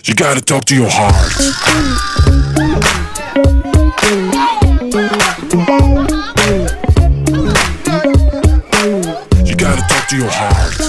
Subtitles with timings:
[0.00, 1.31] You gotta talk to your heart.
[9.45, 10.81] You gotta talk to your heart.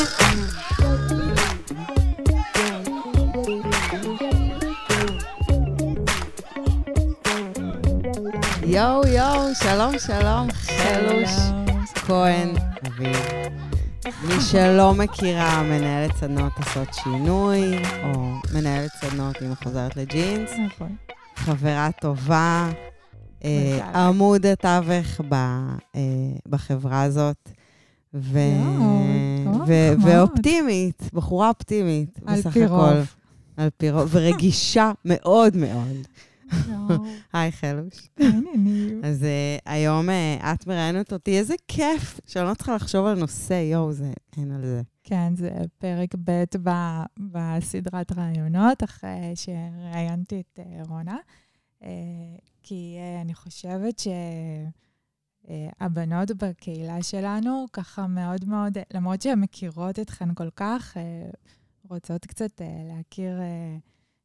[8.66, 11.30] יואו יואו, שלום שלום, חלוש
[12.06, 12.54] כהן
[12.86, 13.40] אביב.
[14.28, 20.96] מי שלא מכירה, מנהלת סדנות עשות שינוי, או מנהלת סדנות אם את חוזרת לג'ינס, נכון.
[21.36, 22.70] חברה טובה,
[23.44, 23.90] אה.
[23.94, 26.00] עמוד התווך ב, אה,
[26.48, 27.48] בחברה הזאת.
[28.14, 28.38] ו...
[29.66, 29.98] ו- מחמאות.
[30.04, 33.00] ואופטימית, בחורה אופטימית, בסך הכל.
[33.56, 36.06] על פי רוב, ורגישה מאוד מאוד.
[37.32, 38.08] היי חלוש.
[39.02, 43.54] אז uh, היום uh, את מראיינת אותי, איזה כיף שאני לא צריכה לחשוב על נושא,
[43.54, 44.82] יואו, זה, אין על זה.
[45.04, 46.44] כן, זה פרק ב'
[47.18, 51.16] בסדרת ראיונות, אחרי שראיינתי את אה, רונה.
[51.82, 51.88] אה,
[52.62, 54.02] כי אה, אני חושבת
[55.48, 61.30] שהבנות בקהילה שלנו, ככה מאוד מאוד, למרות שהן מכירות אתכן כל כך, אה,
[61.88, 63.76] רוצות קצת אה, להכיר אה,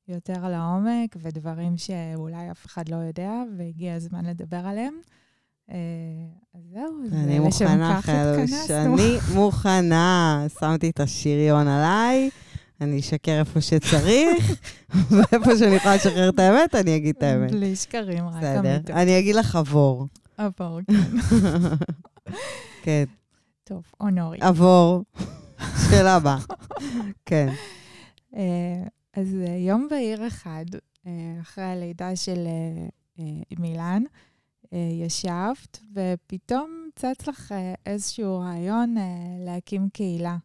[0.08, 4.94] יותר לעומק, ודברים שאולי אף אחד לא יודע, והגיע הזמן לדבר עליהם.
[5.72, 5.76] אה,
[6.54, 8.72] אז זהו, אני מוכנה, חלוש.
[8.72, 10.46] אני מוכנה.
[10.60, 12.30] שמתי את השריון עליי,
[12.82, 14.62] אני אשקר איפה שצריך,
[15.12, 17.52] ואיפה שאני יכולה לשחרר את האמת, אני אגיד את האמת.
[17.52, 18.60] בלי שקרים, רק בסדר.
[18.76, 18.90] אמיתות.
[18.90, 20.08] אני אגיד לך עבור.
[20.38, 20.94] עבור, כן.
[22.84, 23.04] כן,
[23.64, 24.38] טוב, אונורי.
[24.42, 25.04] עבור.
[25.90, 26.38] שאלה הבאה.
[27.26, 27.50] כן.
[29.18, 30.66] אז אה, יום בהיר אחד,
[31.08, 32.48] אה, אחרי הלידה של
[33.20, 33.24] אה,
[33.60, 34.04] מילן,
[34.72, 38.96] ישבת, ופתאום צץ לך איזשהו רעיון
[39.46, 40.38] להקים קהילה.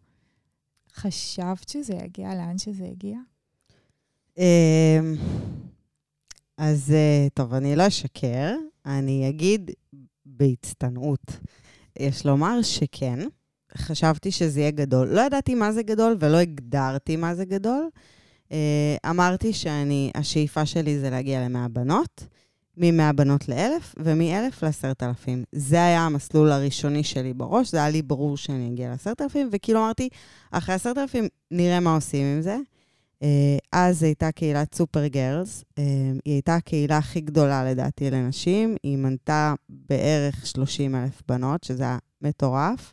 [0.95, 3.19] חשבת שזה יגיע לאן שזה הגיע?
[4.39, 5.15] אמ,
[6.59, 6.95] אז
[7.35, 8.55] טוב, אני לא אשקר,
[8.87, 9.71] אני אגיד
[10.27, 11.37] בהצטנעות.
[11.99, 13.19] יש לומר שכן,
[13.77, 15.09] חשבתי שזה יהיה גדול.
[15.09, 17.89] לא ידעתי מה זה גדול ולא הגדרתי מה זה גדול.
[18.53, 22.27] אה, אמרתי שאני, השאיפה שלי זה להגיע ל-100 בנות,
[22.77, 25.29] מ-100 בנות ל-1,000 ומ-1,000 ל-10,000.
[25.53, 30.09] זה היה המסלול הראשוני שלי בראש, זה היה לי ברור שאני אגיע ל-10,000, וכאילו אמרתי,
[30.51, 32.57] אחרי 10,000 נראה מה עושים עם זה.
[33.23, 35.85] אה, אז הייתה קהילת סופר גרלס, אה,
[36.25, 41.99] היא הייתה הקהילה הכי גדולה לדעתי לנשים, היא מנתה בערך 30 אלף בנות, שזה היה
[42.23, 42.93] מטורף.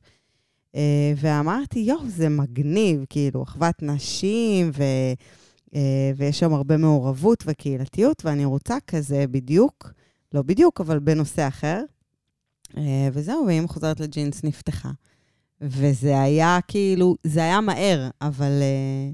[1.17, 4.83] ואמרתי, יואו, זה מגניב, כאילו, אחוות נשים, ו,
[6.16, 9.91] ויש שם הרבה מעורבות וקהילתיות, ואני רוצה כזה בדיוק,
[10.34, 11.84] לא בדיוק, אבל בנושא אחר.
[12.78, 14.91] אה, וזהו, ואם חוזרת לג'ינס נפתחה.
[15.62, 18.62] וזה היה כאילו, זה היה מהר, אבל...
[18.62, 19.12] אה,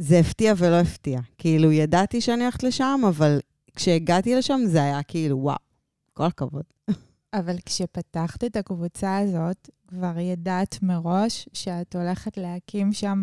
[0.00, 1.20] זה הפתיע ולא הפתיע.
[1.38, 3.40] כאילו, ידעתי שאני הולכת לשם, אבל
[3.76, 5.56] כשהגעתי לשם זה היה כאילו, וואו,
[6.14, 6.62] כל הכבוד.
[7.34, 13.22] אבל כשפתחת את הקבוצה הזאת, כבר ידעת מראש שאת הולכת להקים שם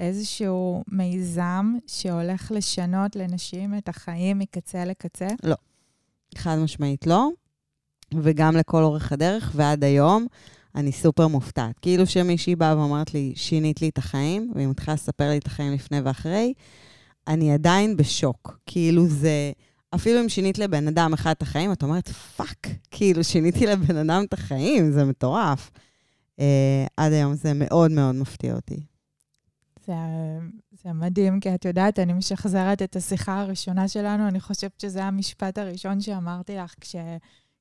[0.00, 5.28] איזשהו מיזם שהולך לשנות לנשים את החיים מקצה לקצה?
[6.36, 7.28] חד משמעית לא,
[8.14, 10.26] וגם לכל אורך הדרך, ועד היום
[10.74, 11.78] אני סופר מופתעת.
[11.78, 15.72] כאילו שמישהי באה ואומרת לי, שינית לי את החיים, והיא מתחילה לספר לי את החיים
[15.72, 16.52] לפני ואחרי,
[17.28, 18.58] אני עדיין בשוק.
[18.66, 19.52] כאילו זה,
[19.94, 24.24] אפילו אם שינית לבן אדם אחד את החיים, את אומרת, fuck, כאילו שיניתי לבן אדם
[24.28, 25.70] את החיים, זה מטורף.
[26.36, 26.42] Uh,
[26.96, 28.89] עד היום זה מאוד מאוד מפתיע אותי.
[29.90, 30.46] זה,
[30.84, 35.58] זה מדהים, כי את יודעת, אני משחזרת את השיחה הראשונה שלנו, אני חושבת שזה המשפט
[35.58, 36.96] הראשון שאמרתי לך כש,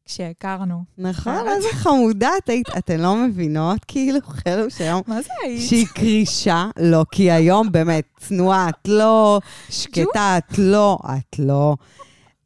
[0.05, 0.83] כשהכרנו.
[0.97, 1.47] נכון?
[1.47, 2.67] איזה חמודה את היית.
[2.77, 5.01] אתן לא מבינות, כאילו, חלו שהיום...
[5.07, 5.69] מה זה היית?
[5.69, 9.39] שהיא קרישה, לא, כי היום באמת צנועה, את לא,
[9.69, 11.75] שקטה, את לא, את לא.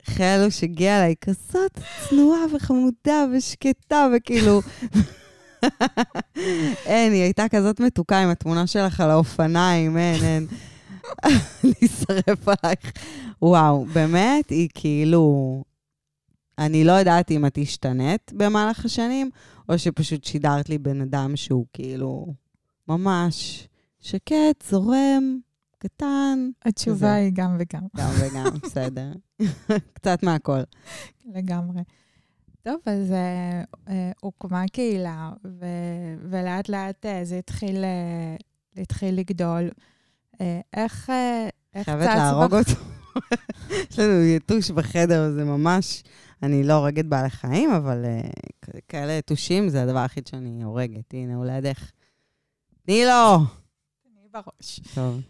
[0.06, 1.80] חלו שהגיעה אליי כזאת
[2.10, 4.62] צנועה וחמודה ושקטה, וכאילו...
[6.86, 10.48] אין, היא הייתה כזאת מתוקה עם התמונה שלך על האופניים, אין, אין.
[11.64, 12.92] אני אשרף עלייך.
[13.42, 15.64] וואו, באמת, היא כאילו...
[16.58, 19.30] אני לא יודעת אם את השתנית במהלך השנים,
[19.70, 22.34] או שפשוט שידרת לי בן אדם שהוא כאילו
[22.88, 23.68] ממש
[24.00, 25.40] שקט, זורם,
[25.78, 27.14] קטן, התשובה זה.
[27.14, 29.12] היא גם וגם, גם וגם, בסדר.
[29.96, 30.60] קצת מהכל.
[31.26, 31.82] לגמרי.
[32.64, 35.66] טוב, אז אה, אה, הוקמה קהילה, ו-
[36.30, 38.36] ולאט לאט אה, זה התחיל, אה,
[38.82, 39.70] התחיל לגדול.
[40.42, 42.82] אה, איך, אה, איך חייבת צץ להרוג בך- אותו.
[43.92, 46.04] יש לנו יתוש בחדר, זה ממש...
[46.44, 51.14] אני לא הורגת בעלי חיים, אבל uh, כאלה יתושים זה הדבר היחיד שאני הורגת.
[51.14, 51.92] הנה, הוא לידך.
[52.86, 53.36] תני לו!
[54.06, 54.80] אני בראש.
[54.96, 55.22] טוב.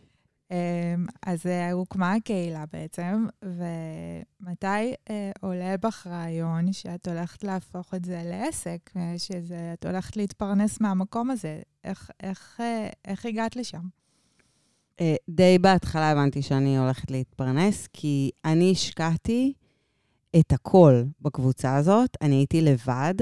[1.25, 4.93] אז הוקמה הקהילה בעצם, ומתי
[5.41, 11.61] עולה בך רעיון שאת הולכת להפוך את זה לעסק, שאת הולכת להתפרנס מהמקום הזה?
[11.83, 12.59] איך, איך,
[13.05, 13.81] איך הגעת לשם?
[15.29, 19.53] די בהתחלה הבנתי שאני הולכת להתפרנס, כי אני השקעתי
[20.39, 22.17] את הכל בקבוצה הזאת.
[22.21, 23.13] אני הייתי לבד.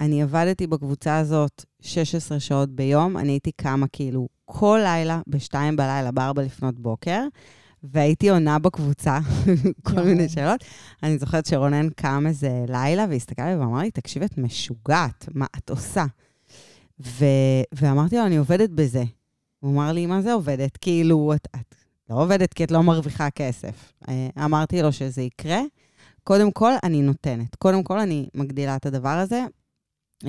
[0.00, 3.16] אני עבדתי בקבוצה הזאת 16 שעות ביום.
[3.16, 7.20] אני הייתי קמה כאילו כל לילה, ב-2 בלילה, ב-4 לפנות בוקר,
[7.82, 9.18] והייתי עונה בקבוצה
[9.88, 10.64] כל מיני שאלות.
[11.02, 15.70] אני זוכרת שרונן קם איזה לילה והסתכל עליי ואמר לי, תקשיבי, את משוגעת, מה את
[15.70, 16.04] עושה?
[17.00, 19.04] ו- ואמרתי לו, אני עובדת בזה.
[19.60, 20.76] הוא אמר לי, מה זה עובדת?
[20.76, 21.74] כאילו, את, את
[22.10, 23.92] לא עובדת כי את לא מרוויחה כסף.
[24.08, 25.60] אה, אמרתי לו שזה יקרה.
[26.24, 27.54] קודם כל, אני נותנת.
[27.54, 29.44] קודם כל, אני מגדילה את הדבר הזה.
[30.22, 30.24] Uh,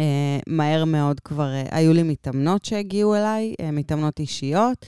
[0.48, 4.86] מהר מאוד כבר uh, היו לי מתאמנות שהגיעו אליי, uh, מתאמנות אישיות,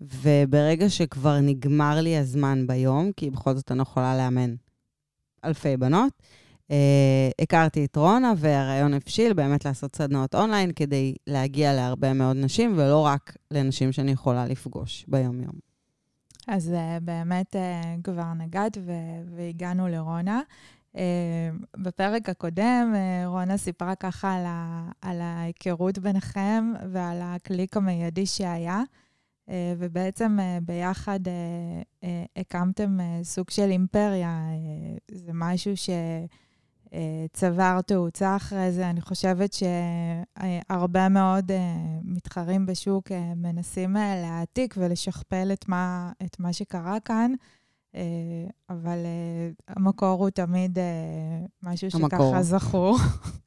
[0.00, 4.54] וברגע שכבר נגמר לי הזמן ביום, כי בכל זאת אני לא יכולה לאמן
[5.44, 6.12] אלפי בנות,
[6.68, 6.72] uh,
[7.42, 13.00] הכרתי את רונה, והרעיון הבשיל באמת לעשות סדנאות אונליין כדי להגיע להרבה מאוד נשים, ולא
[13.00, 15.54] רק לנשים שאני יכולה לפגוש ביום-יום.
[16.48, 18.78] אז uh, באמת uh, כבר נגעת
[19.36, 20.40] והגענו לרונה.
[20.96, 28.26] אה, בפרק הקודם אה, רונה סיפרה ככה על, ה, על ההיכרות ביניכם ועל הקליק המיידי
[28.26, 28.82] שהיה,
[29.48, 31.20] אה, ובעצם ביחד
[32.36, 34.40] הקמתם סוג של אימפריה.
[35.10, 35.72] זה משהו
[37.32, 38.90] שצבר תאוצה אחרי זה.
[38.90, 41.50] אני חושבת שהרבה מאוד
[42.04, 47.32] מתחרים בשוק מנסים להעתיק ולשכפל את מה, את מה שקרה כאן.
[47.94, 48.00] אה,
[48.70, 50.84] אבל אה, המקור הוא תמיד אה,
[51.62, 52.98] משהו שככה זכור.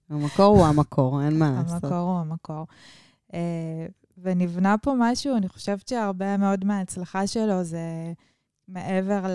[0.09, 1.83] המקור הוא המקור, אין מה לעשות.
[1.83, 2.67] המקור הוא המקור.
[4.17, 8.13] ונבנה פה משהו, אני חושבת שהרבה מאוד מההצלחה שלו זה
[8.67, 9.33] מעבר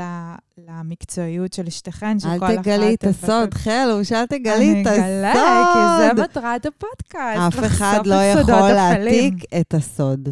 [0.58, 2.42] למקצועיות של שתיכן, שכל אחת...
[2.42, 5.00] אל תגלי את הסוד, חלוש, אל תגלי את הסוד.
[5.02, 10.28] אני אגלה, כי זה מטרת הפודקאסט, אף אחד לא יכול להעתיק את הסוד.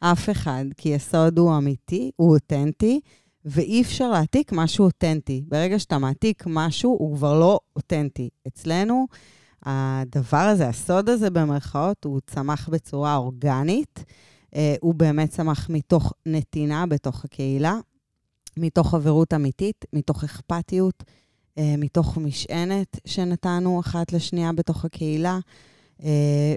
[0.00, 3.00] אף אחד, כי הסוד הוא אמיתי, הוא אותנטי.
[3.44, 5.42] ואי אפשר להעתיק משהו אותנטי.
[5.48, 8.28] ברגע שאתה מעתיק משהו, הוא כבר לא אותנטי.
[8.48, 9.06] אצלנו,
[9.62, 14.04] הדבר הזה, הסוד הזה במרכאות, הוא צמח בצורה אורגנית.
[14.54, 17.74] אה, הוא באמת צמח מתוך נתינה בתוך הקהילה,
[18.56, 21.04] מתוך חברות אמיתית, מתוך אכפתיות,
[21.58, 25.38] אה, מתוך משענת שנתנו אחת לשנייה בתוך הקהילה.
[26.04, 26.54] אה,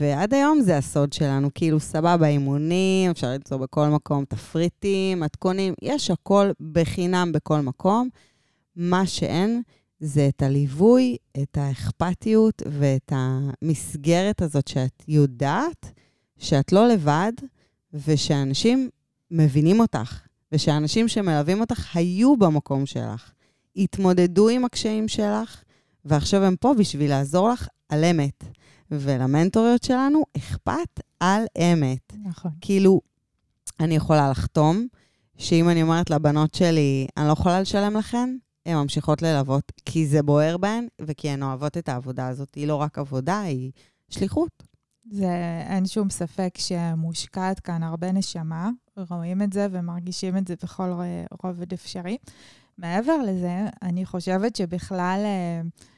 [0.00, 6.10] ועד היום זה הסוד שלנו, כאילו סבבה, אימונים, אפשר למצוא בכל מקום תפריטים, מתכונים, יש
[6.10, 8.08] הכל בחינם בכל מקום.
[8.76, 9.62] מה שאין
[10.00, 15.92] זה את הליווי, את האכפתיות ואת המסגרת הזאת שאת יודעת
[16.38, 17.32] שאת לא לבד,
[18.06, 18.88] ושאנשים
[19.30, 20.20] מבינים אותך,
[20.52, 23.32] ושאנשים שמלווים אותך היו במקום שלך,
[23.76, 25.62] התמודדו עם הקשיים שלך,
[26.04, 28.44] ועכשיו הם פה בשביל לעזור לך על אמת.
[28.90, 32.12] ולמנטוריות שלנו אכפת על אמת.
[32.22, 32.50] נכון.
[32.60, 33.00] כאילו,
[33.80, 34.86] אני יכולה לחתום
[35.36, 38.36] שאם אני אומרת לבנות שלי, אני לא יכולה לשלם לכן,
[38.66, 42.54] הן ממשיכות ללוות, כי זה בוער בהן וכי הן אוהבות את העבודה הזאת.
[42.54, 43.72] היא לא רק עבודה, היא
[44.10, 44.62] שליחות.
[45.10, 48.70] זה, אין שום ספק שמושקעת כאן הרבה נשמה,
[49.10, 50.92] רואים את זה ומרגישים את זה בכל
[51.42, 52.16] רובד אפשרי.
[52.78, 55.20] מעבר לזה, אני חושבת שבכלל...
[55.24, 55.93] אה, אה,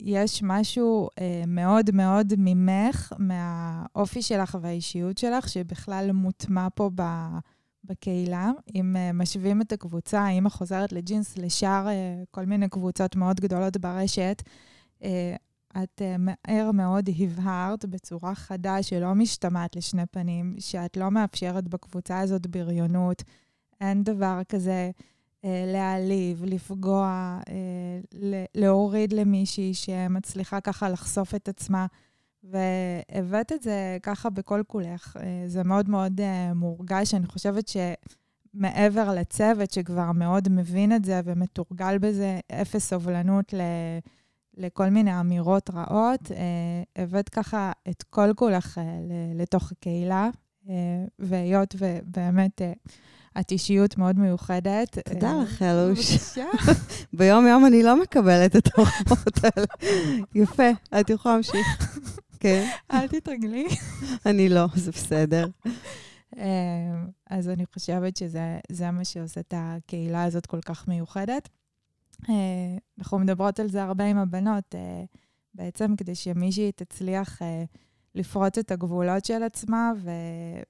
[0.00, 6.90] יש משהו אה, מאוד מאוד ממך, מהאופי שלך והאישיות שלך, שבכלל מוטמע פה
[7.84, 8.50] בקהילה.
[8.74, 11.86] אם אה, משווים את הקבוצה, האמא חוזרת לג'ינס לשאר
[12.30, 14.42] כל מיני קבוצות מאוד גדולות ברשת,
[15.82, 22.46] את מהר מאוד הבהרת בצורה חדה שלא משתמעת לשני פנים, שאת לא מאפשרת בקבוצה הזאת
[22.46, 23.22] בריונות.
[23.80, 24.90] אין דבר כזה אה,
[25.44, 31.86] להעליב, לפגוע, אה, להוריד למישהי שמצליחה ככה לחשוף את עצמה.
[32.44, 35.16] והבאת את זה ככה בכל כולך.
[35.20, 36.20] אה, זה מאוד מאוד
[36.54, 37.14] מורגש.
[37.14, 37.70] אני חושבת
[38.54, 43.60] שמעבר לצוות שכבר מאוד מבין את זה ומתורגל בזה, אפס סובלנות ל...
[44.56, 46.20] לכל מיני אמירות רעות,
[46.96, 48.80] הבאת ככה את כל כולך
[49.34, 50.30] לתוך הקהילה,
[51.18, 52.62] והיות ובאמת
[53.40, 54.98] את אישיות מאוד מיוחדת.
[54.98, 56.38] תודה אה, לך, אלוש.
[57.18, 59.66] ביום-יום אני לא מקבלת את ההוראות האלה.
[60.34, 61.98] יפה, את יכולה להמשיך.
[62.40, 62.68] כן.
[62.92, 63.66] אל תתרגלי.
[64.26, 65.48] אני לא, זה בסדר.
[66.38, 71.48] אה, אז אני חושבת שזה מה שעושה את הקהילה הזאת כל כך מיוחדת.
[72.28, 72.34] אה,
[72.98, 74.74] אנחנו מדברות על זה הרבה עם הבנות,
[75.54, 77.38] בעצם כדי שמישהי תצליח
[78.14, 79.92] לפרוץ את הגבולות של עצמה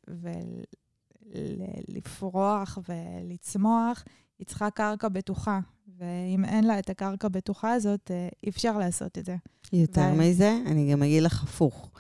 [0.09, 0.63] ל-
[1.89, 4.05] לפרוח ולצמוח,
[4.39, 5.61] היא צריכה קרקע בטוחה.
[5.99, 9.37] ואם אין לה את הקרקע הבטוחה הזאת, אה, אי אפשר לעשות את זה.
[9.73, 11.91] יותר ו- מזה, אני גם אגיד לך הפוך.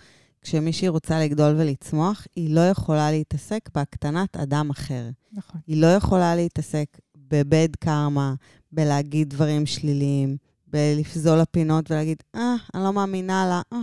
[0.43, 5.11] כשמישהי רוצה לגדול ולצמוח, היא לא יכולה להתעסק בהקטנת אדם אחר.
[5.33, 5.61] נכון.
[5.67, 8.35] היא לא יכולה להתעסק בבד קרמה,
[8.73, 13.83] בלהגיד דברים שליליים, בלפזול לפינות ולהגיד, אה, אני לא מאמינה לה, אה.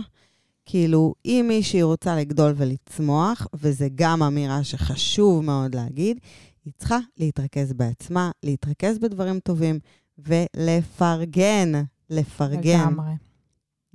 [0.70, 6.18] כאילו, אם מישהי רוצה לגדול ולצמוח, וזה גם אמירה שחשוב מאוד להגיד,
[6.64, 9.78] היא צריכה להתרכז בעצמה, להתרכז בדברים טובים
[10.18, 11.72] ולפרגן.
[12.10, 12.80] לפרגן.
[12.80, 13.12] לגמרי.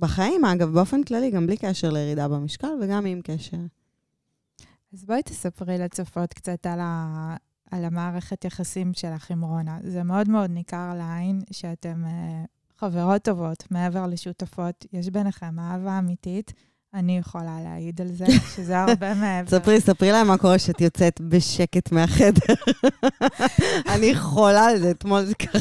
[0.00, 3.56] בחיים, אגב, באופן כללי, גם בלי קשר לירידה במשקל וגם עם קשר.
[4.92, 7.36] אז בואי תספרי לצופות קצת על, ה...
[7.70, 9.78] על המערכת יחסים שלך עם רונה.
[9.82, 12.53] זה מאוד מאוד ניכר לעין שאתן uh,
[12.84, 14.86] חברות טובות, מעבר לשותפות.
[14.92, 16.52] יש ביניכם אהבה אמיתית.
[16.94, 18.26] אני יכולה להעיד על זה,
[18.56, 19.50] שזה הרבה מעבר.
[19.50, 22.54] ספרי, ספרי להם מה קורה שאת יוצאת בשקט מהחדר.
[23.94, 25.60] אני חולה על זה, אתמול זה קרה.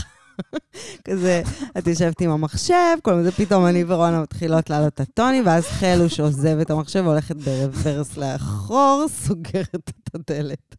[1.06, 1.42] כזה,
[1.78, 6.20] את יושבת עם המחשב, כל זה פתאום אני ורונה מתחילות לעלות את הטונים, ואז חלוש
[6.20, 10.76] עוזב את המחשב והולכת ברוורס לאחור, סוגרת את הדלת.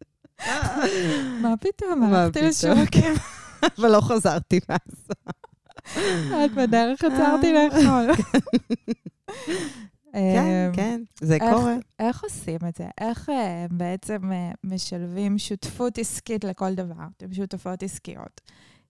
[1.41, 1.99] מה פתאום?
[1.99, 2.41] מה הלכתי?
[2.41, 3.13] לשווקים.
[3.79, 5.07] ולא חזרתי מאז.
[6.45, 8.11] את בדרך עצרתי לאכול.
[10.13, 11.75] כן, אמ, כן, זה קורה.
[11.99, 12.85] איך עושים את זה?
[12.97, 17.03] איך אה, בעצם אה, משלבים שותפות עסקית לכל דבר?
[17.17, 18.41] אתם שותפות עסקיות.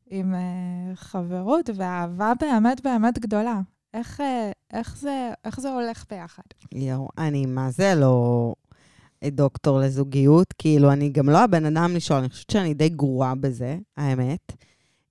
[0.09, 3.59] עם אה, חברות ואהבה באמת באמת גדולה.
[3.93, 6.43] איך, אה, איך, זה, איך זה הולך ביחד?
[6.71, 8.53] יואו, אני מה זה לא
[9.23, 13.77] דוקטור לזוגיות, כאילו, אני גם לא הבן אדם לשאול, אני חושבת שאני די גרועה בזה,
[13.97, 14.53] האמת.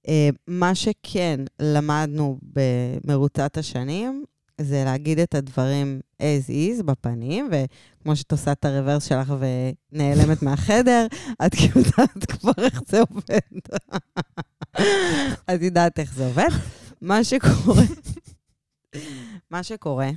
[0.09, 4.25] אה, מה שכן למדנו במרוצת השנים,
[4.61, 11.07] זה להגיד את הדברים as is בפנים, וכמו שאת עושה את הרוורס שלך ונעלמת מהחדר,
[11.47, 13.59] את כאילו יודעת כבר איך זה עובד.
[15.55, 16.49] את יודעת איך זה עובד.
[17.01, 17.83] מה שקורה,
[19.51, 20.11] מה שקורה,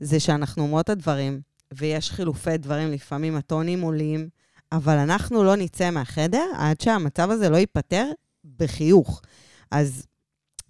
[0.00, 1.40] זה שאנחנו אומרות את הדברים,
[1.74, 4.28] ויש חילופי דברים, לפעמים הטונים עולים,
[4.72, 8.10] אבל אנחנו לא נצא מהחדר עד שהמצב הזה לא ייפתר
[8.62, 9.22] בחיוך.
[9.70, 10.06] אז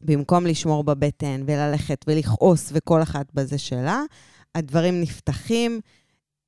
[0.01, 4.03] במקום לשמור בבטן וללכת ולכעוס וכל אחת בזה שלה,
[4.55, 5.81] הדברים נפתחים,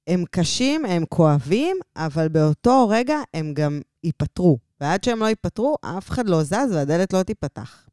[0.06, 4.58] הם קשים, הם כואבים, אבל באותו רגע הם גם ייפתרו.
[4.80, 7.83] ועד שהם לא ייפתרו, אף אחד לא זז והדלת לא תיפתח.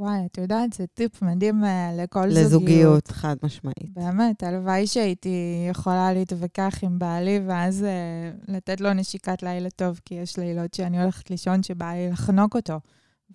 [0.00, 2.46] וואי, את יודעת, זה טיפ מדהים אה, לכל זוגיות.
[2.46, 3.92] לזוגיות, חד משמעית.
[3.92, 10.14] באמת, הלוואי שהייתי יכולה להתווכח עם בעלי, ואז אה, לתת לו נשיקת לילה טוב, כי
[10.14, 12.80] יש לילות שאני הולכת לישון שבא לי לחנוק אותו.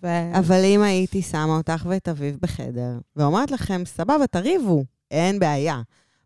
[0.02, 0.06] ו...
[0.38, 5.82] אבל אם הייתי שמה אותך ואת אביב בחדר, ואומרת לכם, סבבה, תריבו, אין בעיה.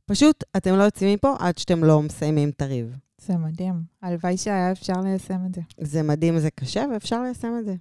[0.06, 2.96] פשוט, אתם לא יוצאים מפה עד שאתם לא מסיימים את הריב.
[3.18, 3.82] זה מדהים.
[4.02, 5.60] הלוואי שהיה אפשר ליישם את זה.
[5.80, 7.74] זה מדהים, זה קשה, ואפשר ליישם את זה.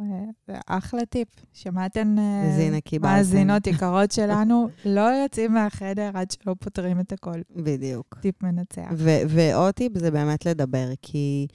[0.00, 0.04] אה,
[0.46, 1.28] זה אחלה טיפ.
[1.52, 2.98] שמעתן אה.
[3.00, 7.40] מאזינות יקרות שלנו, לא יוצאים מהחדר עד שלא פותרים את הכל.
[7.56, 8.18] בדיוק.
[8.20, 8.90] טיפ מנצח.
[9.28, 11.46] ועוד טיפ זה באמת לדבר, כי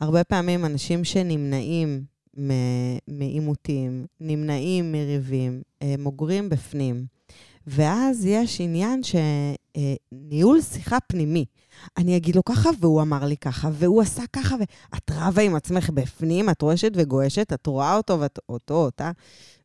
[0.00, 2.04] הרבה פעמים אנשים שנמנעים
[3.08, 7.06] מעימותים, נמנעים מריבים, הם אוגרים בפנים.
[7.70, 11.44] ואז יש עניין שניהול שיחה פנימי.
[11.98, 15.90] אני אגיד לו ככה, והוא אמר לי ככה, והוא עשה ככה, ואת רבה עם עצמך
[15.90, 19.10] בפנים, את רועשת וגועשת, את רואה אותו ואת אותו, אותה,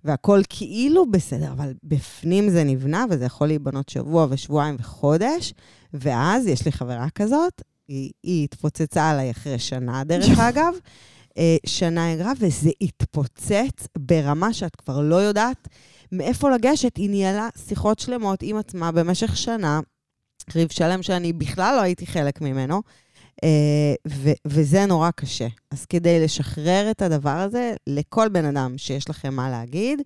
[0.03, 5.53] והכל כאילו בסדר, אבל בפנים זה נבנה, וזה יכול להיבנות שבוע ושבועיים וחודש,
[5.93, 10.73] ואז יש לי חברה כזאת, היא, היא התפוצצה עליי אחרי שנה, דרך אגב.
[11.37, 15.67] אה, שנה הגרה, וזה התפוצץ ברמה שאת כבר לא יודעת
[16.17, 16.97] מאיפה לגשת.
[16.97, 19.79] היא ניהלה שיחות שלמות עם עצמה במשך שנה,
[20.55, 22.81] ריב שלם שאני בכלל לא הייתי חלק ממנו,
[23.43, 25.47] אה, ו- וזה נורא קשה.
[25.71, 30.01] אז כדי לשחרר את הדבר הזה, לכל בן אדם שיש לכם מה להגיד,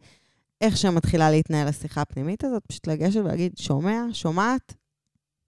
[0.61, 4.73] איך שמתחילה להתנהל השיחה הפנימית הזאת, פשוט לגשת ולהגיד, שומע, שומעת,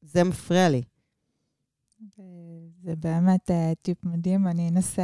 [0.02, 0.82] זה מפריע לי.
[2.84, 5.02] זה באמת אה, טיפ מדהים, אני אנסה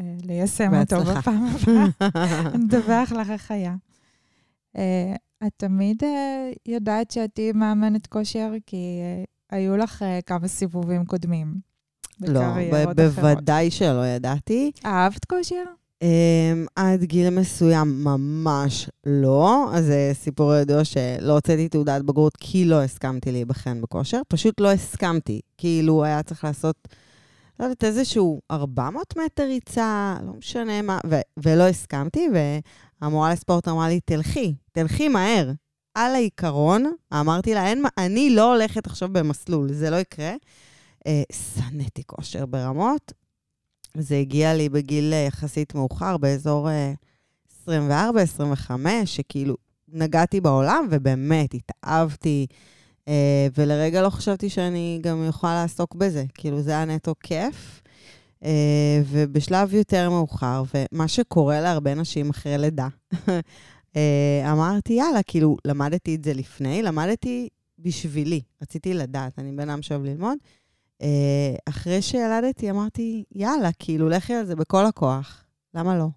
[0.00, 1.20] אה, ליישם אותו בהצלחה.
[1.20, 2.56] בפעם הבאה.
[2.58, 3.74] נדווח לך איך היה.
[5.46, 9.24] את תמיד אה, יודעת שאת תהיי מאמנת כושר, כי אה,
[9.58, 11.54] היו לך אה, כמה סיבובים קודמים.
[12.20, 12.40] לא.
[12.96, 14.70] בוודאי שלא ידעתי.
[14.84, 15.64] אהבת כושר?
[16.04, 19.70] Um, עד גיל מסוים ממש לא.
[19.72, 24.20] אז זה סיפור ידוע שלא הוצאתי תעודת בגרות כי לא הסכמתי להיבחן בכושר.
[24.28, 25.40] פשוט לא הסכמתי.
[25.56, 26.88] כאילו היה צריך לעשות,
[27.58, 32.28] לא יודעת, איזשהו 400 מטר ריצה, לא משנה מה, ו- ולא הסכמתי,
[33.02, 35.50] והמורה לספורט אמרה לי, תלכי, תלכי מהר.
[35.94, 40.34] על העיקרון, אמרתי לה, אין, מה- אני לא הולכת עכשיו במסלול, זה לא יקרה.
[40.98, 43.12] Uh, שנאתי כושר ברמות,
[43.96, 46.68] זה הגיע לי בגיל אה, יחסית מאוחר, באזור
[47.66, 47.70] 24-25,
[49.04, 49.56] שכאילו
[49.88, 52.56] נגעתי בעולם ובאמת התאהבתי, אה,
[53.54, 56.24] ולרגע לא חשבתי שאני גם יכולה לעסוק בזה.
[56.34, 57.82] כאילו, זה היה נטו כיף.
[58.44, 62.88] אה, ובשלב יותר מאוחר, ומה שקורה להרבה נשים אחרי לידה,
[63.96, 67.48] אה, אמרתי, יאללה, כאילו, למדתי את זה לפני, למדתי
[67.78, 70.38] בשבילי, רציתי לדעת, אני בן אדם שאוהב ללמוד.
[71.02, 76.08] אה, אחרי שילדתי, אמרתי, יאללה, כאילו, לכי על זה בכל הכוח, למה לא?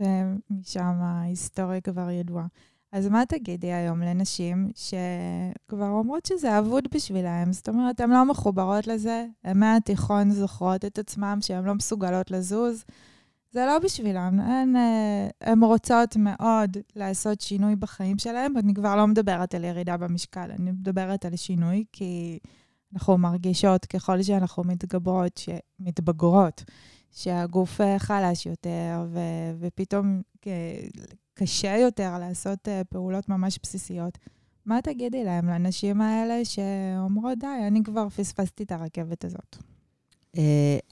[0.00, 2.46] ומשם ההיסטוריה כבר ידועה.
[2.94, 7.52] אז מה תגידי היום לנשים שכבר אומרות שזה אבוד בשבילהן?
[7.52, 12.84] זאת אומרת, הן לא מחוברות לזה, הן מהתיכון זוכרות את עצמן שהן לא מסוגלות לזוז.
[13.50, 14.40] זה לא בשבילן.
[14.40, 19.96] הן, אה, הן רוצות מאוד לעשות שינוי בחיים שלהן, ואני כבר לא מדברת על ירידה
[19.96, 22.38] במשקל, אני מדברת על שינוי, כי
[22.94, 25.40] אנחנו מרגישות ככל שאנחנו מתגברות,
[25.80, 26.64] מתבגרות,
[27.10, 30.20] שהגוף אה, חלש יותר, ו- ופתאום
[31.34, 34.18] קשה יותר לעשות uh, פעולות ממש בסיסיות.
[34.66, 39.56] מה תגידי להם, לנשים האלה שאומרות, די, אני כבר פספסתי את הרכבת הזאת?
[40.36, 40.38] Uh,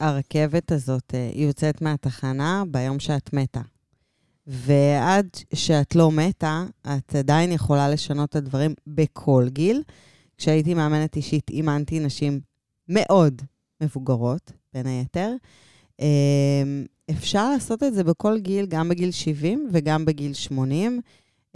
[0.01, 3.61] הרכבת הזאת, uh, יוצאת מהתחנה ביום שאת מתה.
[4.47, 9.83] ועד שאת לא מתה, את עדיין יכולה לשנות את הדברים בכל גיל.
[10.39, 12.41] כשהייתי מאמנת אישית, אימנתי נשים
[12.89, 13.43] מאוד
[13.83, 15.35] מבוגרות, בין היתר.
[16.01, 16.05] Uh,
[17.11, 21.00] אפשר לעשות את זה בכל גיל, גם בגיל 70 וגם בגיל 80,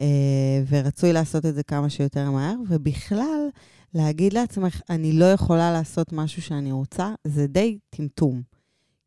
[0.00, 0.06] אה,
[0.68, 3.48] ורצוי לעשות את זה כמה שיותר מהר, ובכלל,
[3.94, 8.42] להגיד לעצמך, אני לא יכולה לעשות משהו שאני רוצה, זה די טמטום.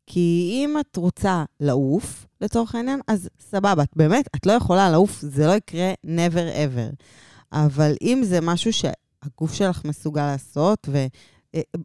[0.06, 5.20] כי אם את רוצה לעוף, לצורך העניין, אז סבבה, את באמת, את לא יכולה לעוף,
[5.20, 7.04] זה לא יקרה never ever.
[7.52, 10.88] אבל אם זה משהו שהגוף שלך מסוגל לעשות,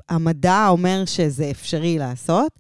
[0.10, 2.52] והמדע אומר שזה אפשרי לעשות,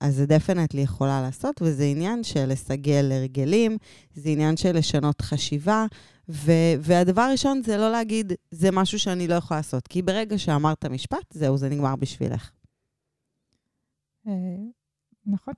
[0.00, 3.76] אז זה דפנטלי יכולה לעשות, וזה עניין של לסגל הרגלים,
[4.14, 5.86] זה עניין של לשנות חשיבה,
[6.28, 10.84] ו- והדבר הראשון זה לא להגיד, זה משהו שאני לא יכולה לעשות, כי ברגע שאמרת
[10.84, 12.50] משפט, זהו, זה נגמר בשבילך.
[14.26, 14.32] אה,
[15.26, 15.54] נכון.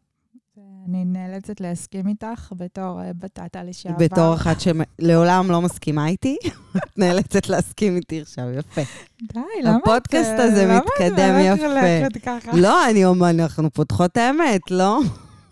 [0.89, 3.97] אני נאלצת להסכים איתך בתור אה, בטטה לשעבר.
[3.99, 6.37] בתור אחת שלעולם לא מסכימה איתי,
[6.77, 8.81] את נאלצת להסכים איתי עכשיו, יפה.
[9.23, 9.83] די, למה את...
[9.83, 12.27] הפודקאסט הזה מתקדם יפה.
[12.53, 15.01] לא, אני אומר, אנחנו פותחות האמת, לא?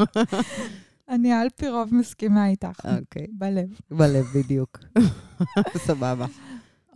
[1.11, 2.89] אני על פי רוב מסכימה איתך.
[3.01, 3.27] אוקיי.
[3.33, 3.69] בלב.
[3.91, 4.79] בלב, בדיוק.
[5.87, 6.27] סבבה.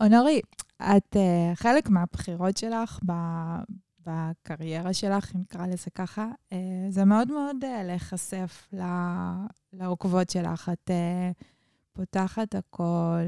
[0.01, 0.41] אונורי,
[0.81, 2.99] את uh, חלק מהבחירות שלך
[4.05, 6.57] בקריירה שלך, אם נקרא לזה ככה, אה,
[6.89, 8.73] זה מאוד מאוד אה, להיחשף
[9.73, 10.71] לעוקבות שלך.
[10.73, 11.31] את אה,
[11.93, 13.23] פותחת הכל,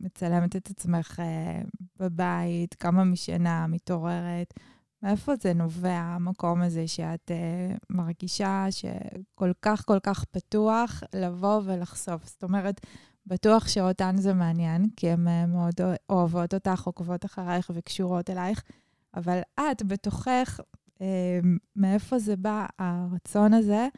[0.00, 1.22] מצלמת את עצמך
[1.98, 4.54] בבית, כמה משנה, מתעוררת.
[5.02, 7.30] מאיפה זה נובע, המקום הזה שאת
[7.90, 12.26] מרגישה שכל כך כל כך פתוח לבוא ולחשוף?
[12.26, 12.86] זאת אומרת,
[13.26, 15.74] בטוח שאותן זה מעניין, כי הן מאוד
[16.10, 18.62] אוהבות אותך, עוקבות אחרייך וקשורות אלייך.
[19.14, 20.60] אבל את, בתוכך,
[21.00, 21.40] אה,
[21.76, 23.88] מאיפה זה בא הרצון הזה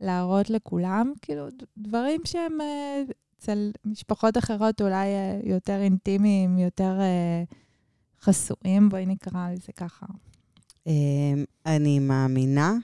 [0.00, 1.46] להראות לכולם, כאילו,
[1.78, 3.02] דברים שהם אה,
[3.38, 7.42] אצל משפחות אחרות אולי אה, יותר אינטימיים, יותר אה,
[8.20, 10.06] חסויים, בואי נקרא לזה ככה.
[10.86, 10.92] אה,
[11.66, 12.74] אני מאמינה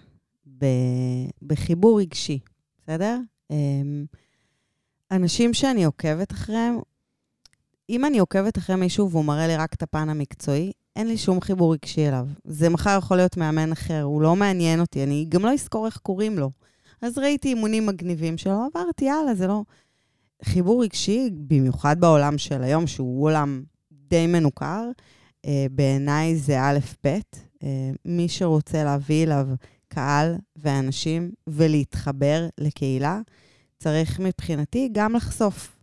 [0.58, 2.38] ב- בחיבור רגשי,
[2.82, 3.18] בסדר?
[3.50, 3.56] אה,
[5.10, 6.78] אנשים שאני עוקבת אחריהם,
[7.90, 11.40] אם אני עוקבת אחרי מישהו והוא מראה לי רק את הפן המקצועי, אין לי שום
[11.40, 12.26] חיבור רגשי אליו.
[12.44, 15.96] זה מחר יכול להיות מאמן אחר, הוא לא מעניין אותי, אני גם לא אזכור איך
[15.96, 16.50] קוראים לו.
[17.02, 19.62] אז ראיתי אימונים מגניבים שלו, עברתי, יאללה, זה לא...
[20.44, 24.90] חיבור רגשי, במיוחד בעולם של היום, שהוא עולם די מנוכר,
[25.46, 27.08] אה, בעיניי זה א'-ב'.
[27.62, 29.48] אה, מי שרוצה להביא אליו
[29.88, 33.20] קהל ואנשים ולהתחבר לקהילה,
[33.78, 35.78] צריך מבחינתי גם לחשוף.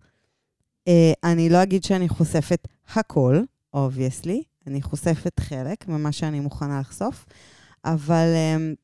[0.88, 3.42] אה, אני לא אגיד שאני חושפת הכל,
[3.74, 7.26] obviously, אני חושפת חלק ממה שאני מוכנה לחשוף,
[7.86, 8.76] אבל um,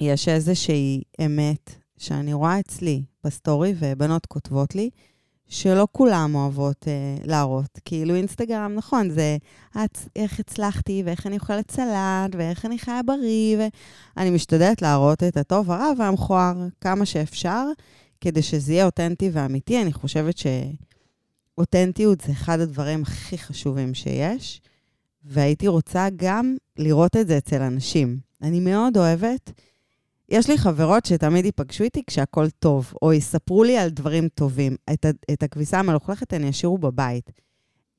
[0.00, 4.90] יש איזושהי אמת שאני רואה אצלי בסטורי, ובנות כותבות לי,
[5.48, 7.78] שלא כולם אוהבות uh, להראות.
[7.84, 9.36] כאילו אינסטגרם, נכון, זה
[10.16, 13.58] איך הצלחתי, ואיך אני אוכלת סלט, ואיך אני חיה בריא,
[14.16, 17.66] ואני משתדלת להראות את הטוב, הרע והמכוער כמה שאפשר,
[18.20, 19.82] כדי שזה יהיה אותנטי ואמיתי.
[19.82, 20.34] אני חושבת
[21.58, 24.60] שאותנטיות זה אחד הדברים הכי חשובים שיש.
[25.24, 28.18] והייתי רוצה גם לראות את זה אצל אנשים.
[28.42, 29.52] אני מאוד אוהבת,
[30.28, 34.76] יש לי חברות שתמיד ייפגשו איתי כשהכול טוב, או יספרו לי על דברים טובים.
[34.92, 37.30] את, את הכביסה המלוכלכת אני אשאירו בבית.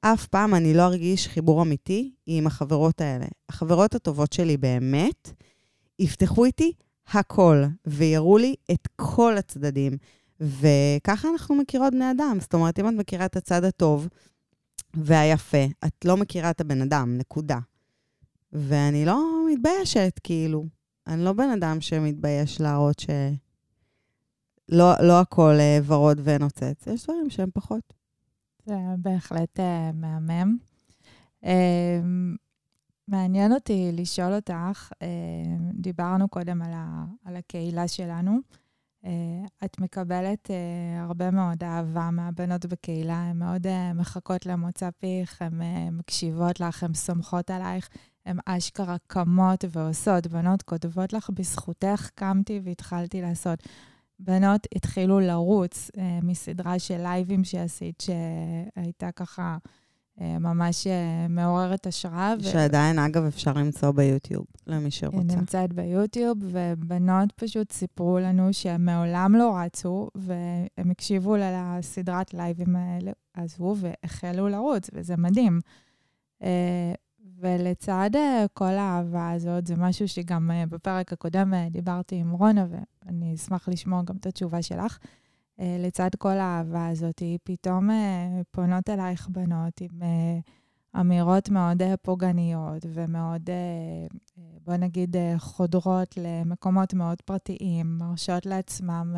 [0.02, 3.26] אף פעם אני לא ארגיש חיבור אמיתי עם החברות האלה.
[3.50, 5.32] החברות הטובות שלי באמת,
[6.00, 6.72] יפתחו איתי
[7.08, 9.98] הכל, ויראו לי את כל הצדדים.
[10.40, 12.38] וככה אנחנו מכירות בני אדם.
[12.40, 14.08] זאת אומרת, אם את מכירה את הצד הטוב
[14.94, 17.60] והיפה, את לא מכירה את הבן אדם, נקודה.
[18.54, 20.66] ואני לא מתביישת, כאילו.
[21.08, 27.50] אני לא בן אדם שמתבייש להראות שלא לא הכל uh, ורוד ונוצץ, יש דברים שהם
[27.54, 27.94] פחות.
[28.66, 30.58] זה בהחלט uh, מהמם.
[31.44, 31.48] Uh,
[33.08, 34.98] מעניין אותי לשאול אותך, uh,
[35.74, 38.40] דיברנו קודם על, ה, על הקהילה שלנו.
[39.04, 39.08] Uh,
[39.66, 40.54] את מקבלת uh,
[41.00, 46.94] הרבה מאוד אהבה מהבנות בקהילה, הן מאוד uh, מחכות למוצא פיך, הן מקשיבות לך, הן
[46.94, 47.90] סומכות עלייך.
[48.26, 50.28] הן אשכרה קמות ועושות.
[50.28, 53.60] בנות כותבות לך, בזכותך קמתי והתחלתי לעשות.
[54.20, 59.58] בנות התחילו לרוץ אה, מסדרה של לייבים שעשית, שהייתה ככה אה,
[60.40, 62.34] ממש אה, מעוררת השראה.
[62.42, 63.06] שעדיין, ו...
[63.06, 65.18] אגב, אפשר למצוא ביוטיוב, למי שרוצה.
[65.18, 72.76] היא נמצאת ביוטיוב, ובנות פשוט סיפרו לנו שהם מעולם לא רצו, והם הקשיבו לסדרת לייבים
[72.76, 75.60] האלה, עזבו והחלו לרוץ, וזה מדהים.
[76.44, 76.94] אה,
[77.40, 82.66] ולצד אה, כל האהבה הזאת, זה משהו שגם אה, בפרק הקודם אה, דיברתי עם רונה,
[82.70, 84.98] ואני אשמח לשמוע גם את התשובה שלך.
[85.60, 87.90] לצד כל האהבה הזאת, פתאום
[88.52, 90.02] פונות אלייך בנות עם
[91.00, 93.50] אמירות מאוד פוגעניות ומאוד,
[94.38, 99.16] בוא נגיד, חודרות למקומות מאוד פרטיים, מרשות לעצמם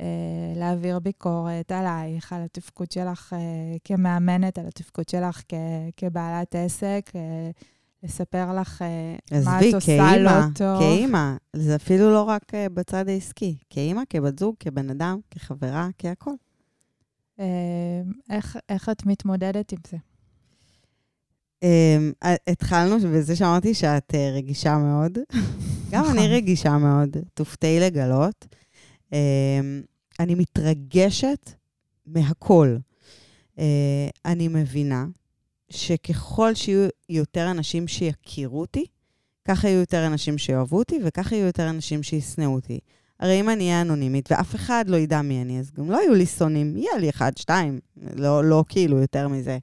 [0.00, 5.42] אה, להעביר ביקורת עלייך, על התפקוד שלך אה, כמאמנת, על התפקוד שלך
[5.96, 7.50] כבעלת עסק, אה,
[8.02, 8.84] לספר לך
[9.44, 10.80] מה את עושה כאימא, לא טוב.
[10.80, 16.34] כאימא, זה אפילו לא רק בצד העסקי, כאימא, כבת זוג, כבן אדם, כחברה, כהכול.
[18.30, 19.96] איך, איך את מתמודדת עם זה?
[22.46, 25.18] התחלנו בזה שאמרתי שאת רגישה מאוד.
[25.90, 26.30] גם אני נכון.
[26.30, 28.46] רגישה מאוד, תופתעי לגלות.
[29.12, 29.82] אמ,
[30.20, 31.50] אני מתרגשת
[32.06, 32.76] מהכל.
[33.58, 35.06] אה, אני מבינה
[35.70, 38.86] שככל שיהיו יותר אנשים שיכירו אותי,
[39.48, 42.78] ככה יהיו יותר אנשים שיאהבו אותי, וככה יהיו יותר אנשים שישנאו אותי.
[43.20, 46.14] הרי אם אני אהיה אנונימית ואף אחד לא ידע מי אני, אז גם לא יהיו
[46.14, 47.80] לי שונאים, יהיה לי אחד, שתיים,
[48.16, 49.58] לא, לא כאילו יותר מזה.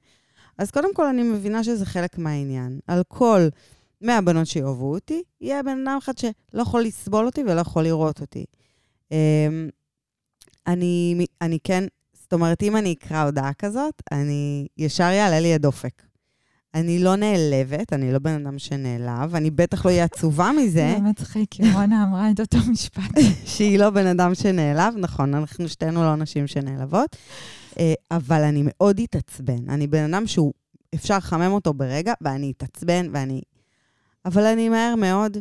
[0.58, 2.80] אז קודם כל, אני מבינה שזה חלק מהעניין.
[2.86, 3.48] על כל
[4.00, 8.20] 100 בנות שיאהבו אותי, יהיה בן אדם אחד שלא יכול לסבול אותי ולא יכול לראות
[8.20, 8.44] אותי.
[9.12, 9.68] אמ,
[10.66, 11.84] אני, אני כן,
[12.34, 16.02] אומרת, אם אני אקרא הודעה כזאת, אני, ישר יעלה לי הדופק.
[16.74, 20.94] אני לא נעלבת, אני לא בן אדם שנעלב, אני בטח לא אהיה עצובה מזה.
[20.96, 23.18] זה מצחיק, רונה אמרה את אותו משפט.
[23.54, 27.16] שהיא לא בן אדם שנעלב, נכון, אנחנו שתינו לא נשים שנעלבות,
[27.78, 29.70] אה, אבל אני מאוד אתעצבן.
[29.70, 30.52] אני בן אדם שהוא,
[30.94, 33.40] אפשר לחמם אותו ברגע, ואני אתעצבן, ואני...
[34.24, 35.36] אבל אני מהר מאוד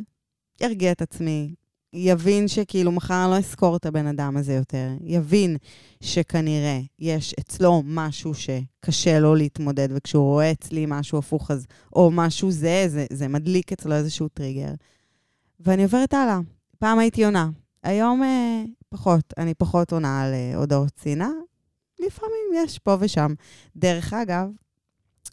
[0.64, 1.54] ארגיע את עצמי,
[1.94, 5.58] יבין שכאילו מחר לא אזכור את הבן אדם הזה יותר, יבין
[6.02, 12.52] שכנראה יש אצלו משהו שקשה לו להתמודד, וכשהוא רואה אצלי משהו הפוך, אז, או משהו
[12.52, 14.74] זה, זה, זה מדליק אצלו איזשהו טריגר.
[15.60, 16.40] ואני עוברת הלאה.
[16.80, 17.50] פעם הייתי עונה,
[17.84, 19.34] היום אה, פחות.
[19.38, 21.30] אני פחות עונה על אה, הודעות שנאה.
[22.00, 23.34] לפעמים יש פה ושם.
[23.76, 24.50] דרך אגב,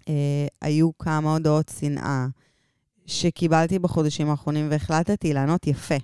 [0.08, 2.26] אה, היו כמה הודעות שנאה
[3.06, 5.94] שקיבלתי בחודשים האחרונים והחלטתי לענות יפה.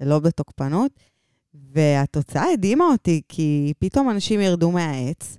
[0.00, 0.92] ולא בתוקפנות.
[1.72, 5.36] והתוצאה הדהימה אותי, כי פתאום אנשים ירדו מהעץ,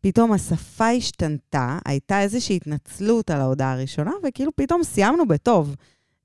[0.00, 5.76] פתאום השפה השתנתה, הייתה איזושהי התנצלות על ההודעה הראשונה, וכאילו פתאום סיימנו בטוב.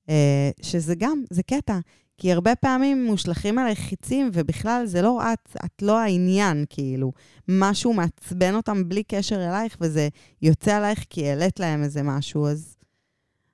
[0.10, 1.80] אה, שזה גם, זה קטע.
[2.17, 7.12] כי הרבה פעמים מושלכים עליי חיצים, ובכלל זה לא את, את לא העניין, כאילו.
[7.47, 10.08] משהו מעצבן אותם בלי קשר אלייך, וזה
[10.41, 12.47] יוצא עלייך כי העלית להם איזה משהו.
[12.47, 12.78] אז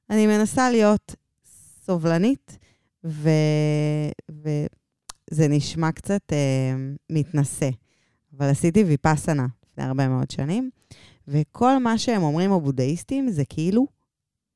[0.09, 1.15] אני מנסה להיות
[1.85, 2.57] סובלנית,
[3.03, 4.67] וזה
[5.49, 6.75] נשמע קצת אה,
[7.09, 7.69] מתנשא,
[8.37, 10.69] אבל עשיתי ויפאסנה לפני הרבה מאוד שנים,
[11.27, 13.87] וכל מה שהם אומרים הבודהיסטים זה כאילו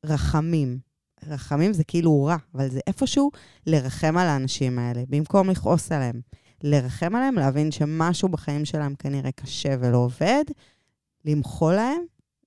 [0.05, 0.79] רחמים.
[1.27, 3.31] רחמים זה כאילו רע, אבל זה איפשהו
[3.67, 6.21] לרחם על האנשים האלה, במקום לכעוס עליהם.
[6.63, 10.43] לרחם עליהם, להבין שמשהו בחיים שלהם כנראה קשה ולא עובד,
[11.25, 12.01] למחול להם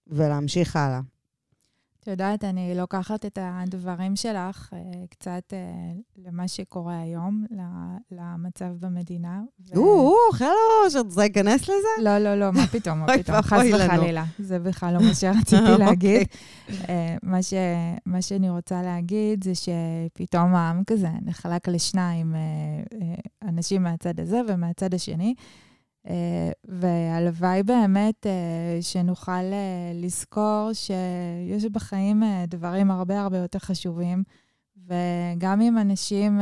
[0.06, 1.00] ולהמשיך הלאה.
[2.00, 4.78] את יודעת, אני לוקחת את הדברים שלך אה,
[5.10, 5.58] קצת אה,
[6.26, 7.44] למה שקורה היום,
[8.10, 9.40] למצב במדינה.
[9.76, 12.02] או, חלו, שאת רוצה להיכנס לזה?
[12.02, 14.24] לא, לא, לא, מה פתאום, מה פתאום, חס וחלילה.
[14.38, 15.78] זה בכלל לא מה שרציתי אוקיי.
[15.78, 16.26] להגיד.
[16.88, 17.16] אה,
[18.06, 22.34] מה שאני רוצה להגיד זה שפתאום העם כזה נחלק לשניים,
[23.42, 25.34] אנשים מהצד הזה ומהצד השני.
[26.08, 34.22] אה, והלוואי באמת אה, שנוכל אה, לזכור שיש בחיים דברים הרבה הרבה יותר חשובים,
[34.86, 36.40] וגם אם אנשים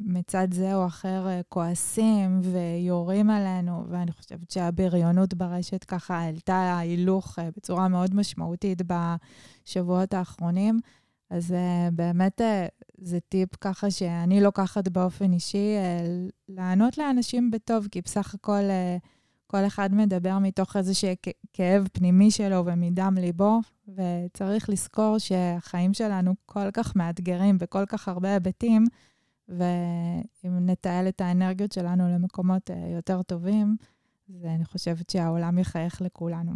[0.00, 7.88] מצד זה או אחר כועסים ויורים עלינו, ואני חושבת שהבריונות ברשת ככה העלתה הילוך בצורה
[7.88, 10.80] מאוד משמעותית בשבועות האחרונים,
[11.32, 11.54] אז
[11.92, 12.40] באמת
[12.98, 15.74] זה טיפ ככה שאני לוקחת באופן אישי,
[16.48, 18.62] לענות לאנשים בטוב, כי בסך הכל
[19.52, 21.08] כל אחד מדבר מתוך איזשהו
[21.52, 28.32] כאב פנימי שלו ומדם ליבו, וצריך לזכור שהחיים שלנו כל כך מאתגרים בכל כך הרבה
[28.32, 28.84] היבטים,
[29.48, 33.76] ואם נתעל את האנרגיות שלנו למקומות אה, יותר טובים,
[34.28, 36.52] אז אני חושבת שהעולם יחייך לכולנו.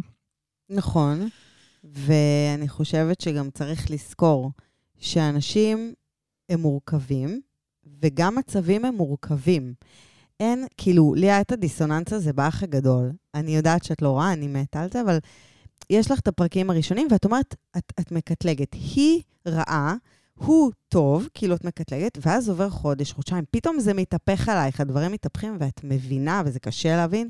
[0.69, 1.27] נכון,
[1.83, 4.51] ואני חושבת שגם צריך לזכור
[4.99, 5.93] שאנשים
[6.49, 7.41] הם מורכבים,
[8.01, 9.73] וגם מצבים הם מורכבים.
[10.39, 13.11] אין, כאילו, לי היה את הדיסוננס הזה באח הגדול.
[13.33, 15.17] אני יודעת שאת לא רואה, אני מתה על זה, אבל
[15.89, 18.73] יש לך את הפרקים הראשונים, ואת אומרת, את, את מקטלגת.
[18.73, 19.95] היא רעה,
[20.33, 25.57] הוא טוב, כאילו את מקטלגת, ואז עובר חודש, חודשיים, פתאום זה מתהפך עלייך, הדברים מתהפכים,
[25.59, 27.29] ואת מבינה, וזה קשה להבין,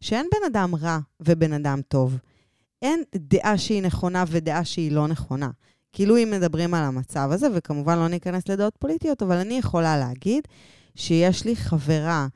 [0.00, 2.18] שאין בן אדם רע ובן אדם טוב.
[2.82, 5.50] אין דעה שהיא נכונה ודעה שהיא לא נכונה.
[5.92, 10.44] כאילו אם מדברים על המצב הזה, וכמובן לא ניכנס לדעות פוליטיות, אבל אני יכולה להגיד
[10.94, 12.26] שיש לי חברה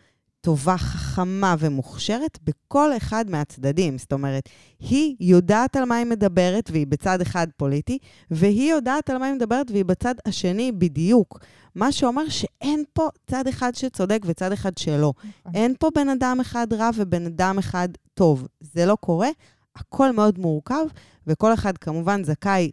[0.41, 3.99] טובה, חכמה ומוכשרת בכל אחד מהצדדים.
[3.99, 4.49] זאת אומרת,
[4.81, 7.99] היא יודעת על מה היא מדברת והיא בצד אחד פוליטי,
[8.31, 11.38] והיא יודעת על מה היא מדברת והיא בצד השני בדיוק.
[11.75, 15.12] מה שאומר שאין פה צד אחד שצודק וצד אחד שלא.
[15.19, 15.53] נכון.
[15.55, 18.49] אין פה בן אדם אחד רע ובן אדם אחד טוב.
[18.61, 19.29] זה לא קורה,
[19.77, 20.85] הכל מאוד מורכב,
[21.27, 22.71] וכל אחד כמובן זכאי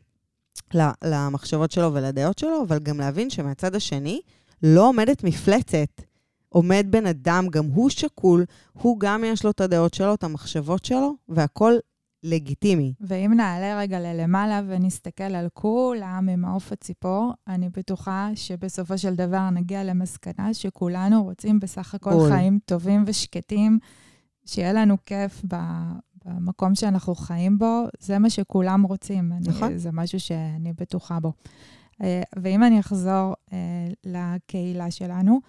[1.04, 4.22] למחשבות שלו ולדעות שלו, אבל גם להבין שמהצד השני
[4.64, 6.02] לא עומדת מפלצת.
[6.50, 10.86] עומד בן אדם, גם הוא שקול, הוא גם יש לו את הדעות שלו, את המחשבות
[10.86, 11.80] שלו, והכול
[12.24, 12.94] לגיטימי.
[13.02, 19.84] ואם נעלה רגע ללמעלה ונסתכל על כולם ממעוף הציפור, אני בטוחה שבסופו של דבר נגיע
[19.84, 22.30] למסקנה שכולנו רוצים בסך הכל בול.
[22.30, 23.80] חיים טובים ושקטים,
[24.46, 25.56] שיהיה לנו כיף ב...
[26.26, 29.32] במקום שאנחנו חיים בו, זה מה שכולם רוצים.
[29.48, 29.68] נכון.
[29.68, 31.34] אני, זה משהו שאני בטוחה בו.
[32.04, 33.54] אה, ואם אני אחזור uh,
[34.04, 35.40] לקהילה שלנו,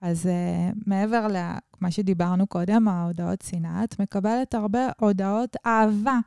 [0.00, 6.18] אז uh, מעבר למה שדיברנו קודם, ההודעות שנאה, את מקבלת הרבה הודעות אהבה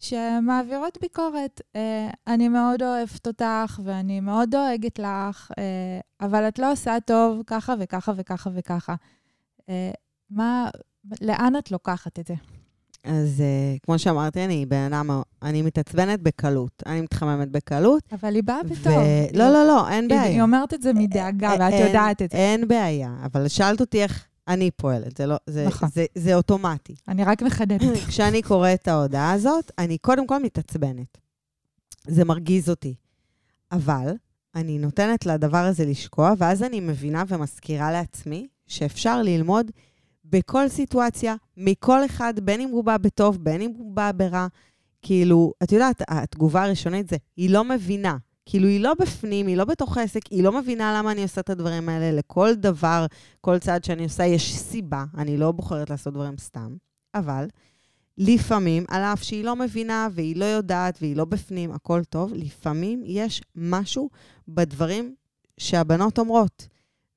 [0.00, 1.60] שמעבירות ביקורת.
[2.26, 5.50] אני מאוד אוהבת אותך ואני מאוד דואגת לך,
[6.20, 8.94] אבל את לא עושה טוב ככה וככה וככה וככה.
[10.30, 10.68] מה,
[11.20, 12.34] לאן את לוקחת את זה?
[13.04, 16.82] אז uh, כמו שאמרתי, אני בן אדם, אני מתעצבנת בקלות.
[16.86, 18.02] אני מתחממת בקלות.
[18.12, 18.92] אבל היא באה בטוב.
[19.34, 20.22] לא, לא, לא, אין בעיה.
[20.22, 22.36] היא אומרת את זה מדאגה, אה, ואת יודעת את זה.
[22.36, 25.88] אין בעיה, אבל שאלת אותי איך אני פועלת, זה לא, זה, נכון.
[25.88, 26.94] זה, זה אוטומטי.
[27.08, 27.96] אני רק מחדדת.
[28.08, 31.18] כשאני קוראת את ההודעה הזאת, אני קודם כל מתעצבנת.
[32.06, 32.94] זה מרגיז אותי.
[33.72, 34.14] אבל
[34.54, 39.70] אני נותנת לדבר הזה לשקוע, ואז אני מבינה ומזכירה לעצמי שאפשר ללמוד
[40.24, 44.46] בכל סיטואציה, מכל אחד, בין אם הוא בא בטוב, בין אם הוא בא ברע.
[45.02, 48.16] כאילו, את יודעת, התגובה הראשונית זה, היא לא מבינה.
[48.46, 51.50] כאילו, היא לא בפנים, היא לא בתוך העסק, היא לא מבינה למה אני עושה את
[51.50, 52.18] הדברים האלה.
[52.18, 53.06] לכל דבר,
[53.40, 55.04] כל צעד שאני עושה, יש סיבה.
[55.18, 56.76] אני לא בוחרת לעשות דברים סתם.
[57.14, 57.46] אבל
[58.18, 63.02] לפעמים, על אף שהיא לא מבינה והיא לא יודעת והיא לא בפנים, הכל טוב, לפעמים
[63.06, 64.10] יש משהו
[64.48, 65.14] בדברים
[65.58, 66.68] שהבנות אומרות.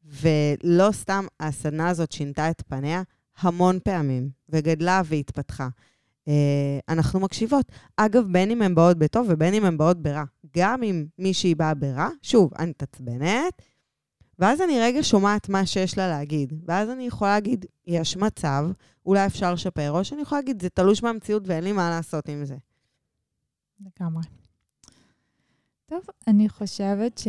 [0.07, 3.01] ולא סתם הסדנה הזאת שינתה את פניה
[3.39, 5.67] המון פעמים, וגדלה והתפתחה.
[6.25, 6.29] Uh,
[6.89, 7.71] אנחנו מקשיבות.
[7.97, 10.23] אגב, בין אם הן באות בטוב ובין אם הן באות ברע.
[10.57, 13.61] גם אם מישהי באה ברע, שוב, אני מתעצבנת,
[14.39, 16.53] ואז אני רגע שומעת מה שיש לה להגיד.
[16.65, 18.69] ואז אני יכולה להגיד, יש מצב,
[19.05, 22.45] אולי אפשר לשפר, או שאני יכולה להגיד, זה תלוש מהמציאות ואין לי מה לעשות עם
[22.45, 22.55] זה.
[23.79, 24.23] לגמרי.
[25.85, 27.27] טוב, אני חושבת ש...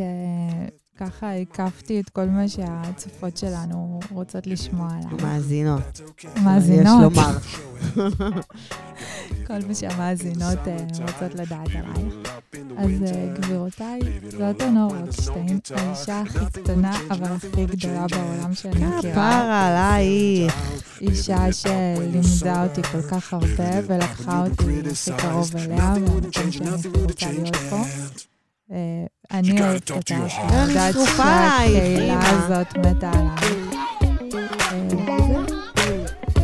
[0.99, 5.27] ככה הקפתי את כל מה שהצופות שלנו רוצות לשמוע עליו.
[5.27, 6.01] מאזינות.
[6.45, 7.13] מאזינות.
[7.13, 7.39] יש לומר.
[9.47, 12.15] כל מה שהמאזינות אה, רוצות לדעת עלייך.
[12.77, 19.13] אז אה, גבירותיי, זאת אונור רוקשטיין, האישה הכי קטנה אבל הכי גדולה בעולם שאני מכירה.
[19.13, 20.55] כפרה עלייך.
[21.01, 27.33] אישה שלימדה אותי כל כך הרבה ולקחה אותי הכי קרוב אליה, והמקום שאני הכי רוצה
[27.33, 27.83] להיות פה.
[29.33, 33.59] אה, אני אוהבת אותך, אני יודעת שהקהילה הזאת מתה עליי.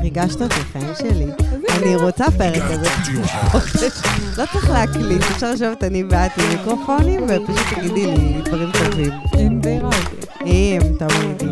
[0.02, 1.26] ריגשת אותי, חיים שלי.
[1.78, 2.88] אני רוצה פרק כזה.
[4.38, 9.12] לא צריך להקליט, אפשר לשבת אני ואת עם מיקרופונים, ופשוט תגידי לי דברים טובים.
[9.38, 9.90] אם בירה
[10.46, 11.42] אם, תמיד.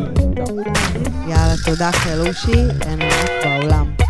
[1.28, 3.04] יאללה, תודה חלושי, אין לנו
[3.44, 4.01] בעולם.